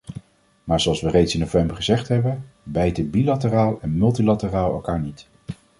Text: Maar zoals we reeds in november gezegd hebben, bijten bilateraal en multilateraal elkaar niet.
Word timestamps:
Maar 0.63 0.79
zoals 0.81 1.01
we 1.01 1.09
reeds 1.09 1.33
in 1.33 1.39
november 1.39 1.75
gezegd 1.75 2.07
hebben, 2.07 2.45
bijten 2.63 3.09
bilateraal 3.09 3.79
en 3.81 3.97
multilateraal 3.97 4.71
elkaar 4.73 4.99
niet. 4.99 5.27